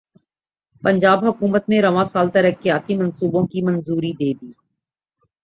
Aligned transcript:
پنجاب 0.83 1.25
حکومت 1.25 1.69
نے 1.69 1.81
رواں 1.81 2.03
سال 2.03 2.29
ترقیاتی 2.29 2.95
منصوبوں 2.95 3.45
کی 3.47 3.61
منظوری 3.61 4.11
دیدی 4.13 4.51